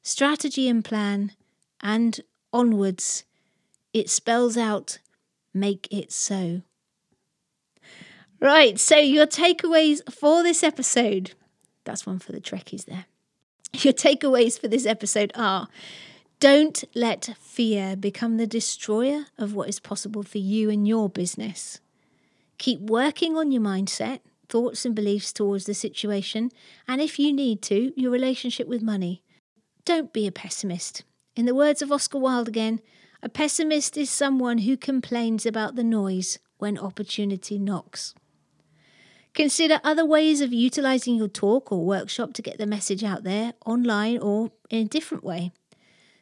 strategy 0.00 0.68
and 0.68 0.84
plan, 0.84 1.32
and 1.80 2.20
onwards. 2.52 3.24
It 3.92 4.08
spells 4.08 4.56
out 4.56 5.00
make 5.52 5.88
it 5.90 6.12
so. 6.12 6.62
Right, 8.42 8.76
so 8.76 8.96
your 8.96 9.28
takeaways 9.28 10.00
for 10.12 10.42
this 10.42 10.64
episode. 10.64 11.30
That's 11.84 12.04
one 12.04 12.18
for 12.18 12.32
the 12.32 12.40
Trekkies 12.40 12.86
there. 12.86 13.04
Your 13.72 13.92
takeaways 13.92 14.58
for 14.58 14.66
this 14.66 14.84
episode 14.84 15.30
are 15.36 15.68
don't 16.40 16.82
let 16.92 17.36
fear 17.38 17.94
become 17.94 18.38
the 18.38 18.46
destroyer 18.48 19.26
of 19.38 19.54
what 19.54 19.68
is 19.68 19.78
possible 19.78 20.24
for 20.24 20.38
you 20.38 20.70
and 20.70 20.88
your 20.88 21.08
business. 21.08 21.78
Keep 22.58 22.80
working 22.80 23.36
on 23.36 23.52
your 23.52 23.62
mindset, 23.62 24.18
thoughts, 24.48 24.84
and 24.84 24.96
beliefs 24.96 25.32
towards 25.32 25.66
the 25.66 25.72
situation, 25.72 26.50
and 26.88 27.00
if 27.00 27.20
you 27.20 27.32
need 27.32 27.62
to, 27.62 27.92
your 27.94 28.10
relationship 28.10 28.66
with 28.66 28.82
money. 28.82 29.22
Don't 29.84 30.12
be 30.12 30.26
a 30.26 30.32
pessimist. 30.32 31.04
In 31.36 31.46
the 31.46 31.54
words 31.54 31.80
of 31.80 31.92
Oscar 31.92 32.18
Wilde 32.18 32.48
again, 32.48 32.80
a 33.22 33.28
pessimist 33.28 33.96
is 33.96 34.10
someone 34.10 34.58
who 34.58 34.76
complains 34.76 35.46
about 35.46 35.76
the 35.76 35.84
noise 35.84 36.40
when 36.58 36.76
opportunity 36.76 37.56
knocks. 37.56 38.16
Consider 39.34 39.80
other 39.82 40.04
ways 40.04 40.40
of 40.40 40.52
utilizing 40.52 41.16
your 41.16 41.28
talk 41.28 41.72
or 41.72 41.84
workshop 41.84 42.34
to 42.34 42.42
get 42.42 42.58
the 42.58 42.66
message 42.66 43.02
out 43.02 43.24
there, 43.24 43.54
online 43.64 44.18
or 44.18 44.50
in 44.68 44.86
a 44.86 44.88
different 44.88 45.24
way. 45.24 45.52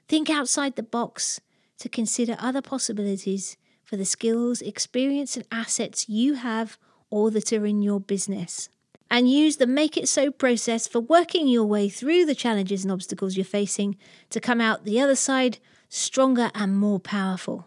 Think 0.09 0.31
outside 0.31 0.77
the 0.77 0.83
box 0.83 1.41
to 1.79 1.89
consider 1.89 2.37
other 2.39 2.63
possibilities 2.63 3.57
for 3.83 3.97
the 3.97 4.05
skills, 4.05 4.63
experience, 4.63 5.37
and 5.37 5.47
assets 5.51 6.09
you 6.09 6.35
have 6.35 6.79
or 7.11 7.31
that 7.33 7.53
are 7.53 7.67
in 7.67 7.83
your 7.83 7.99
business 7.99 8.69
and 9.11 9.29
use 9.29 9.57
the 9.57 9.67
Make 9.67 9.97
It 9.97 10.09
So 10.09 10.31
process 10.31 10.87
for 10.87 11.01
working 11.01 11.49
your 11.49 11.65
way 11.65 11.89
through 11.89 12.27
the 12.27 12.35
challenges 12.35 12.85
and 12.85 12.93
obstacles 12.93 13.37
you're 13.37 13.45
facing 13.45 13.97
to 14.31 14.41
come 14.41 14.61
out 14.61 14.85
the 14.85 15.01
other 15.01 15.17
side 15.17 15.59
stronger 15.89 16.51
and 16.55 16.79
more 16.79 17.01
powerful. 17.01 17.67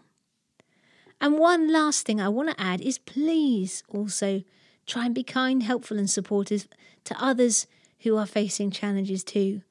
And 1.20 1.38
one 1.38 1.70
last 1.70 2.06
thing 2.06 2.20
I 2.20 2.28
want 2.28 2.50
to 2.50 2.60
add 2.60 2.80
is 2.80 2.98
please 2.98 3.82
also 3.88 4.42
try 4.86 5.06
and 5.06 5.14
be 5.14 5.22
kind, 5.22 5.62
helpful, 5.62 5.98
and 5.98 6.10
supportive 6.10 6.68
to 7.04 7.22
others 7.22 7.66
who 8.00 8.16
are 8.16 8.26
facing 8.26 8.70
challenges 8.70 9.24
too. 9.24 9.62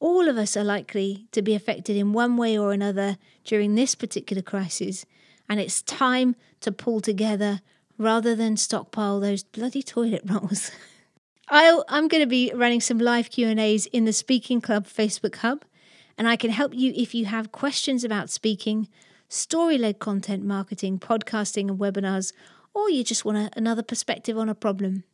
All 0.00 0.28
of 0.28 0.36
us 0.36 0.56
are 0.56 0.64
likely 0.64 1.26
to 1.32 1.42
be 1.42 1.54
affected 1.54 1.96
in 1.96 2.12
one 2.12 2.36
way 2.36 2.58
or 2.58 2.72
another 2.72 3.16
during 3.44 3.74
this 3.74 3.94
particular 3.94 4.42
crisis, 4.42 5.06
and 5.48 5.60
it's 5.60 5.82
time 5.82 6.36
to 6.60 6.72
pull 6.72 7.00
together 7.00 7.60
rather 7.98 8.34
than 8.34 8.56
stockpile 8.56 9.20
those 9.20 9.42
bloody 9.42 9.82
toilet 9.82 10.22
rolls. 10.28 10.70
i 11.48 11.80
am 11.88 12.08
going 12.08 12.22
to 12.22 12.26
be 12.26 12.50
running 12.54 12.80
some 12.80 12.98
live 12.98 13.30
Q&As 13.30 13.86
in 13.86 14.04
the 14.04 14.12
Speaking 14.12 14.60
Club 14.60 14.86
Facebook 14.86 15.36
hub, 15.36 15.64
and 16.16 16.28
I 16.28 16.36
can 16.36 16.50
help 16.50 16.74
you 16.74 16.92
if 16.96 17.14
you 17.14 17.26
have 17.26 17.52
questions 17.52 18.04
about 18.04 18.30
speaking, 18.30 18.88
story-led 19.28 19.98
content 19.98 20.44
marketing, 20.44 20.98
podcasting 20.98 21.68
and 21.68 21.78
webinars, 21.78 22.32
or 22.74 22.90
you 22.90 23.04
just 23.04 23.24
want 23.24 23.38
a, 23.38 23.50
another 23.56 23.82
perspective 23.82 24.36
on 24.36 24.48
a 24.48 24.54
problem. 24.54 25.04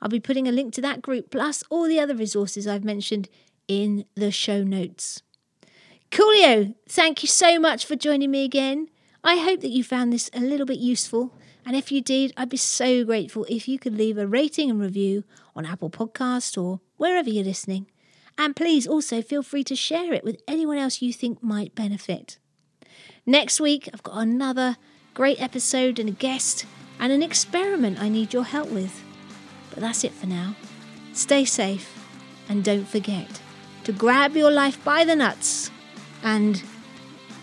I'll 0.00 0.08
be 0.08 0.20
putting 0.20 0.48
a 0.48 0.52
link 0.52 0.74
to 0.74 0.80
that 0.80 1.02
group 1.02 1.30
plus 1.30 1.62
all 1.70 1.86
the 1.86 2.00
other 2.00 2.16
resources 2.16 2.66
I've 2.66 2.84
mentioned 2.84 3.28
in 3.68 4.04
the 4.16 4.30
show 4.32 4.64
notes. 4.64 5.22
Coolio, 6.10 6.74
thank 6.88 7.22
you 7.22 7.28
so 7.28 7.58
much 7.60 7.86
for 7.86 7.94
joining 7.94 8.30
me 8.30 8.44
again. 8.44 8.88
I 9.22 9.36
hope 9.36 9.60
that 9.60 9.70
you 9.70 9.84
found 9.84 10.12
this 10.12 10.28
a 10.34 10.40
little 10.40 10.66
bit 10.66 10.78
useful 10.78 11.32
and 11.64 11.76
if 11.76 11.92
you 11.92 12.00
did, 12.00 12.32
I'd 12.36 12.48
be 12.48 12.56
so 12.56 13.04
grateful 13.04 13.46
if 13.48 13.68
you 13.68 13.78
could 13.78 13.96
leave 13.96 14.18
a 14.18 14.26
rating 14.26 14.70
and 14.70 14.80
review 14.80 15.24
on 15.54 15.64
Apple 15.64 15.90
Podcast 15.90 16.60
or 16.60 16.80
wherever 16.96 17.30
you're 17.30 17.44
listening. 17.44 17.86
And 18.36 18.56
please 18.56 18.86
also 18.86 19.22
feel 19.22 19.42
free 19.42 19.62
to 19.64 19.76
share 19.76 20.12
it 20.12 20.24
with 20.24 20.42
anyone 20.48 20.78
else 20.78 21.02
you 21.02 21.12
think 21.12 21.42
might 21.42 21.74
benefit. 21.74 22.38
Next 23.24 23.60
week, 23.60 23.88
I've 23.92 24.02
got 24.02 24.18
another 24.18 24.76
great 25.14 25.40
episode 25.40 25.98
and 25.98 26.08
a 26.08 26.12
guest 26.12 26.66
and 26.98 27.12
an 27.12 27.22
experiment 27.22 28.00
I 28.00 28.08
need 28.08 28.32
your 28.32 28.44
help 28.44 28.70
with. 28.70 29.02
But 29.70 29.80
that's 29.80 30.04
it 30.04 30.12
for 30.12 30.26
now. 30.26 30.54
Stay 31.12 31.44
safe 31.44 31.98
and 32.48 32.64
don't 32.64 32.88
forget 32.88 33.40
to 33.84 33.92
grab 33.92 34.36
your 34.36 34.50
life 34.50 34.82
by 34.84 35.04
the 35.04 35.16
nuts 35.16 35.70
and 36.22 36.62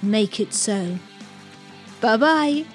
make 0.02 0.40
it 0.40 0.54
so. 0.54 0.98
Bye 2.02 2.18
bye. 2.18 2.66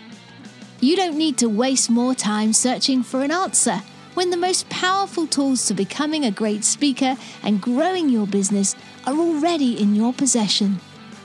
You 0.81 0.97
don't 0.97 1.17
need 1.17 1.39
to 1.39 1.49
waste 1.49 1.89
more 1.89 2.15
time 2.15 2.53
searching 2.53 3.03
for 3.03 3.23
an 3.23 3.31
answer 3.31 3.83
when 4.15 4.31
the 4.31 4.37
most 4.37 4.69
powerful 4.69 5.27
tools 5.27 5.67
to 5.67 5.75
becoming 5.75 6.25
a 6.25 6.31
great 6.31 6.65
speaker 6.65 7.17
and 7.43 7.61
growing 7.61 8.09
your 8.09 8.27
business 8.27 8.77
are 9.07 9.15
already 9.15 9.81
in 9.81 9.95
your 9.95 10.13
possession 10.13 10.81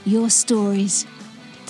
your 0.06 0.30
stories. 0.30 1.06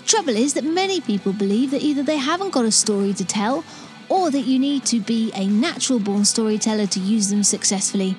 The 0.10 0.16
trouble 0.16 0.38
is 0.38 0.56
that 0.56 0.64
many 0.64 1.02
people 1.02 1.34
believe 1.34 1.70
that 1.70 1.84
either 1.84 2.02
they 2.02 2.18
haven't 2.18 2.50
got 2.50 2.66
a 2.66 2.72
story 2.72 3.14
to 3.14 3.24
tell 3.24 3.64
or 4.10 4.32
that 4.32 4.48
you 4.48 4.58
need 4.58 4.84
to 4.86 5.00
be 5.00 5.32
a 5.36 5.46
natural 5.46 6.00
born 6.00 6.26
storyteller 6.26 6.88
to 6.88 7.00
use 7.00 7.30
them 7.30 7.44
successfully. 7.44 8.18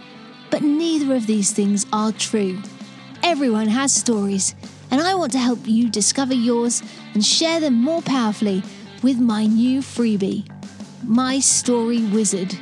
But 0.52 0.62
neither 0.62 1.16
of 1.16 1.26
these 1.26 1.50
things 1.50 1.86
are 1.92 2.12
true. 2.12 2.62
Everyone 3.24 3.66
has 3.66 3.92
stories, 3.92 4.54
and 4.92 5.00
I 5.00 5.16
want 5.16 5.32
to 5.32 5.40
help 5.40 5.58
you 5.64 5.90
discover 5.90 6.32
yours 6.32 6.80
and 7.14 7.24
share 7.24 7.58
them 7.58 7.82
more 7.82 8.02
powerfully 8.02 8.62
with 9.02 9.18
my 9.18 9.46
new 9.46 9.80
freebie, 9.80 10.48
My 11.02 11.40
Story 11.40 12.04
Wizard. 12.04 12.56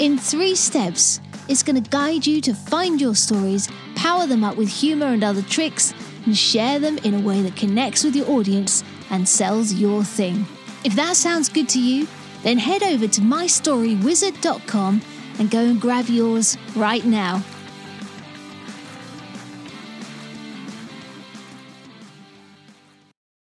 In 0.00 0.18
three 0.18 0.54
steps, 0.54 1.18
it's 1.48 1.62
going 1.62 1.82
to 1.82 1.90
guide 1.90 2.26
you 2.26 2.42
to 2.42 2.52
find 2.52 3.00
your 3.00 3.14
stories, 3.14 3.70
power 3.96 4.26
them 4.26 4.44
up 4.44 4.58
with 4.58 4.68
humor 4.68 5.06
and 5.06 5.24
other 5.24 5.40
tricks, 5.40 5.94
and 6.26 6.36
share 6.36 6.78
them 6.78 6.98
in 6.98 7.14
a 7.14 7.20
way 7.20 7.42
that 7.42 7.56
connects 7.56 8.04
with 8.04 8.14
your 8.16 8.28
audience 8.30 8.84
and 9.10 9.28
sells 9.28 9.72
your 9.72 10.04
thing. 10.04 10.46
If 10.84 10.94
that 10.96 11.16
sounds 11.16 11.48
good 11.48 11.68
to 11.70 11.80
you, 11.80 12.06
then 12.42 12.58
head 12.58 12.82
over 12.82 13.06
to 13.06 13.20
mystorywizard.com 13.20 15.02
and 15.38 15.50
go 15.50 15.58
and 15.58 15.80
grab 15.80 16.06
yours 16.06 16.56
right 16.76 17.04
now. 17.04 17.42